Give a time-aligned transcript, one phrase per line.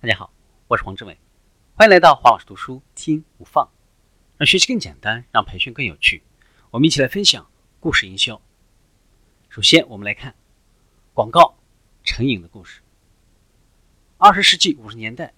[0.00, 0.32] 大家好，
[0.68, 1.18] 我是黄志伟，
[1.74, 3.68] 欢迎来到黄老师读书听无放，
[4.36, 6.22] 让学习更简单，让培训更有趣。
[6.70, 7.50] 我们一起来分享
[7.80, 8.40] 故事营销。
[9.48, 10.36] 首先，我们来看
[11.12, 11.58] 广告
[12.04, 12.80] 成瘾的故事。
[14.18, 15.34] 二十世纪五十年代，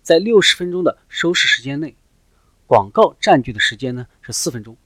[0.00, 1.96] 在六十分钟的收视时间内，
[2.68, 4.76] 广告占据的时间呢是四分钟，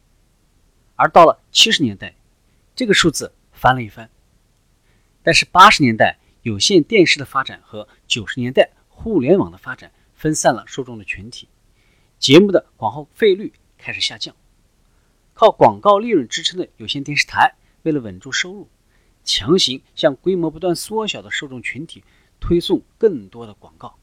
[0.96, 2.14] 而到了七十年代，
[2.74, 4.08] 这个数字翻了一番。
[5.22, 8.70] 但是八十年代有线电视的发展和九十年代
[9.01, 11.47] 互联网的发展分散了受众的群体，
[12.19, 14.34] 节目的广告费率开始下降。
[15.34, 18.69] 靠广告利润支撑的有线电视台，为了稳住收入，
[19.23, 22.03] 强行向规模不断缩小的受众群体
[22.41, 23.97] 推送更多的广告。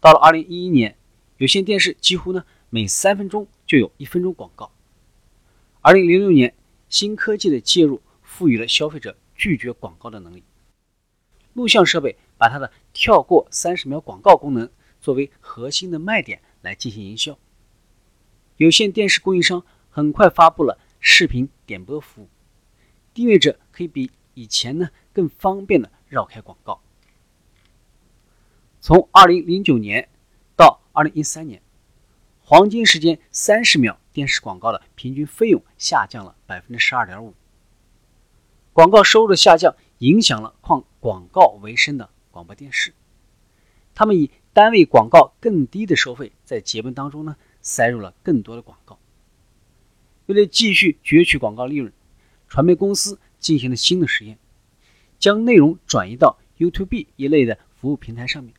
[0.00, 0.96] 到了二零一一年，
[1.36, 4.72] 有线电视几乎呢每三分钟就有一分钟广告。
[5.80, 6.52] 二零零六年，
[6.88, 9.16] 新科技的介入赋予了消费者。
[9.36, 10.42] 拒绝广告的能力。
[11.58, 17.36] 录像设备把它的跳过三十秒广告功能作为核心的卖点来进行营销。
[18.58, 22.28] 有线电视供应商很快发布了视频点播服务，
[23.12, 26.80] 订阅者可以比以前呢更方便的绕开广告。
[28.80, 30.08] 从二零零九年
[30.54, 31.60] 到二零一三年，
[32.40, 37.34] 黄金时间三十秒电视广告的平均费用下降了百分之十二点五。
[38.72, 42.94] 广告收入的下降影响了靠广告为生的广播电视，
[43.94, 48.98] 他们以单位广告更低的收费，在节目当中呢塞入了更多的广告。
[50.26, 51.92] 为了继续攫取广告利润，
[52.48, 54.38] 传媒公司进行了新的实验，
[55.18, 58.54] 将内容转移到 YouTube 一类的服务平台上面，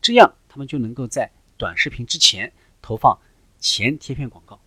[0.00, 3.18] 这样他们就能够在短视频之前投放
[3.58, 4.60] 前贴片广告。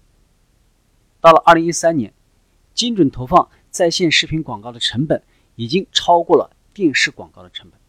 [1.19, 2.13] 到了二零一三年，
[2.73, 3.49] 精准投放。
[3.75, 5.21] 在线视频广告的成本
[5.55, 7.79] 已经超过了电视广告的成本。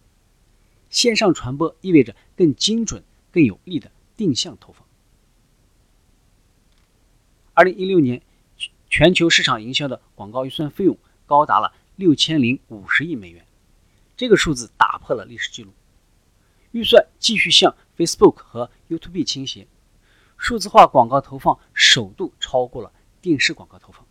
[0.88, 4.86] 线上传播意味着更精准、更有力的定向投放。
[7.54, 8.22] 二零一六年，
[8.88, 10.96] 全球市场营销的广告预算费用
[11.26, 13.44] 高达了六千零五十亿美元，
[14.16, 15.72] 这个数字打破了历史记录。
[16.72, 19.66] 预算继续向 Facebook 和 YouTube 倾斜，
[20.36, 24.06] 数字化广告投放首度超过了电视广告投放。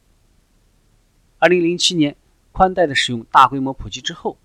[1.37, 2.17] 二零零七年，
[2.55, 4.37] 宽带的使用大规模普及之后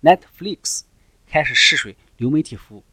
[0.00, 0.82] ，Netflix
[1.26, 2.84] 开始试水流媒体服务。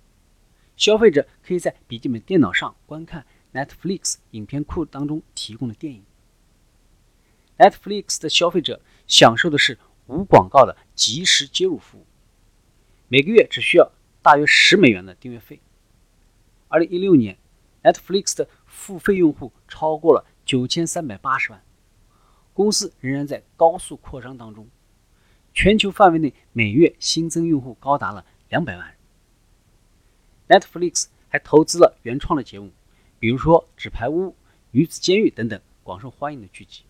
[0.75, 6.03] 消费者可以在笔记本电脑上观看 Netflix 影片库当中提供的电影。
[7.59, 9.77] Netflix 的消费者享受的是
[10.07, 12.07] 无广告的即时接入服务，
[13.07, 13.91] 每个月只需要
[14.23, 15.61] 大约十美元的订阅费。
[16.69, 17.37] 二零一六年
[17.83, 21.61] ，Netflix 的付费用户超过了九千三百八十万。
[22.55, 24.65] 公司仍然在高速扩张当中，
[25.53, 28.95] 全球范围内每月新增用户高达了两百万。
[30.47, 32.71] Netflix 还投资了原创的节目，
[33.19, 34.27] 比如说《纸牌屋》
[34.71, 36.83] 《女子监狱》等等广受欢迎的剧集。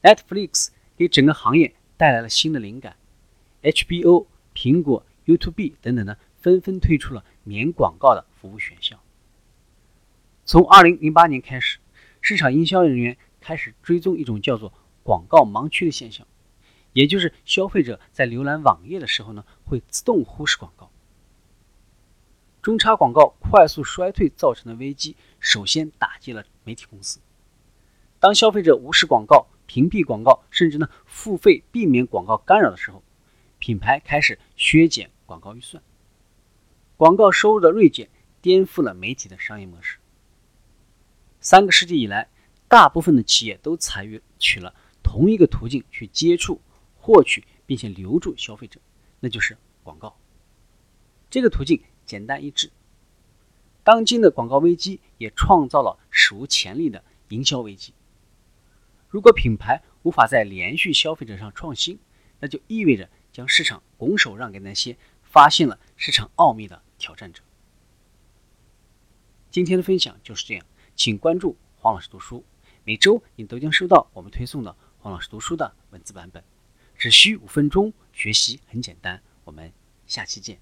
[0.00, 2.94] Netflix 给整个行业带来了新的灵感
[3.62, 9.00] ，HBO、苹果、YouTube 等等呢，纷纷推出了免广告的服务选项。
[10.44, 11.80] 从二零零八年开始。
[12.28, 14.70] 市场营销人员开始追踪一种叫做
[15.02, 16.26] “广告盲区”的现象，
[16.92, 20.90] 也就是消费者在浏览网页的时候呢，会自动忽视广告。
[22.60, 27.18] 中插广告快速衰退造成的危机，首先打击了媒体公司。
[28.20, 33.02] 当消费者无视广告、屏蔽广告，甚至呢付费避免广告干扰的时候，
[33.58, 35.82] 品牌开始削减广告预算。
[36.98, 38.10] 广告收入的锐减，
[38.42, 39.96] 颠覆了媒体的商业模式。
[41.40, 42.28] 三个世纪以来，
[42.68, 44.06] 大部分的企业都采
[44.38, 46.60] 取了同一个途径去接触、
[46.96, 48.80] 获取并且留住消费者，
[49.20, 50.16] 那就是广告。
[51.30, 52.70] 这个途径简单易治。
[53.84, 57.94] 当今的广告危机也创造了史无前例的营销危机。
[59.08, 61.98] 如果品牌无法在连续消费者上创新，
[62.40, 67.42] 那就意味着将市场拱手让给那些发现了市场奥秘的挑战者。
[69.50, 70.66] 今天的分享就是这样。
[70.98, 72.44] 请关注黄老师读书，
[72.82, 76.42] 每周你都将收到我们推送的黄老师读书的文字版本。
[76.96, 79.22] 只需五分钟，学习很简单。
[79.44, 79.72] 我们
[80.08, 80.58] 下期见。